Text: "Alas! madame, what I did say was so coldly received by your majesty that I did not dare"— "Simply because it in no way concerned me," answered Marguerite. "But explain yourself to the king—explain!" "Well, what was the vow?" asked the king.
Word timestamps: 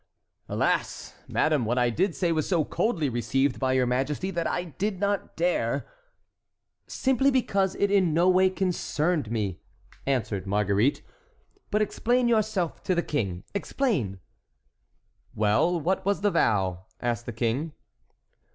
"Alas! 0.49 1.13
madame, 1.27 1.63
what 1.63 1.77
I 1.77 1.91
did 1.91 2.15
say 2.15 2.31
was 2.31 2.49
so 2.49 2.65
coldly 2.65 3.07
received 3.07 3.59
by 3.59 3.73
your 3.73 3.85
majesty 3.85 4.31
that 4.31 4.47
I 4.47 4.63
did 4.63 4.99
not 4.99 5.35
dare"— 5.35 5.85
"Simply 6.87 7.29
because 7.29 7.75
it 7.75 7.91
in 7.91 8.11
no 8.11 8.27
way 8.27 8.49
concerned 8.49 9.29
me," 9.29 9.61
answered 10.07 10.47
Marguerite. 10.47 11.03
"But 11.69 11.83
explain 11.83 12.27
yourself 12.27 12.81
to 12.85 12.95
the 12.95 13.03
king—explain!" 13.03 14.19
"Well, 15.35 15.79
what 15.79 16.03
was 16.03 16.21
the 16.21 16.31
vow?" 16.31 16.85
asked 16.99 17.27
the 17.27 17.31
king. 17.33 17.73